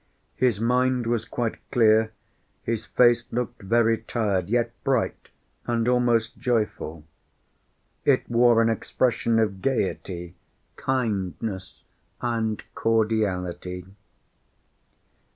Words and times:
His 0.35 0.59
mind 0.59 1.05
was 1.05 1.25
quite 1.25 1.57
clear; 1.69 2.11
his 2.63 2.87
face 2.87 3.31
looked 3.31 3.61
very 3.61 3.99
tired, 3.99 4.49
yet 4.49 4.71
bright 4.83 5.29
and 5.67 5.87
almost 5.87 6.39
joyful. 6.39 7.03
It 8.03 8.27
wore 8.27 8.63
an 8.63 8.69
expression 8.69 9.37
of 9.37 9.61
gayety, 9.61 10.33
kindness 10.75 11.83
and 12.19 12.63
cordiality. 12.73 13.85